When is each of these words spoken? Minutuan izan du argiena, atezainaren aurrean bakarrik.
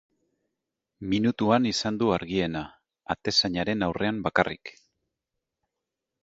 Minutuan 1.11 1.67
izan 1.71 1.99
du 2.03 2.07
argiena, 2.17 2.63
atezainaren 3.17 3.89
aurrean 3.89 4.23
bakarrik. 4.29 4.73